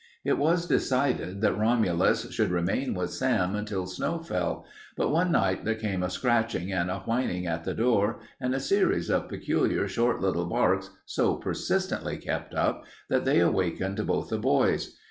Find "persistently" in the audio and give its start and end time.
11.35-12.17